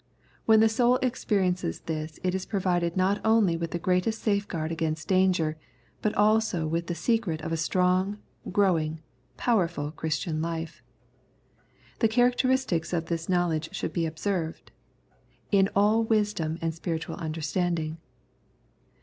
When 0.47 0.61
the 0.61 0.67
soul 0.67 0.95
experiences 1.03 1.81
this 1.81 2.19
it 2.23 2.33
is 2.33 2.47
pro 2.47 2.59
vided 2.59 2.95
not 2.95 3.21
only 3.23 3.55
with 3.55 3.69
the 3.69 3.77
greatest 3.77 4.19
safeguard 4.23 4.71
against 4.71 5.07
danger, 5.07 5.59
but 6.01 6.11
also 6.15 6.65
with 6.65 6.87
the 6.87 6.95
secret 6.95 7.39
of 7.43 7.51
a 7.51 7.55
strong, 7.55 8.17
growing, 8.51 9.01
powerful 9.37 9.91
Christian 9.91 10.41
life. 10.41 10.81
The 11.99 12.07
characteristics 12.07 12.93
of 12.93 13.05
this 13.09 13.29
knowledge 13.29 13.75
should 13.75 13.93
be 13.93 14.07
observed:" 14.07 14.71
In 15.51 15.69
all 15.75 16.01
wisdom 16.03 16.57
and 16.63 16.73
spiritual 16.73 17.17
understanding." 17.17 17.99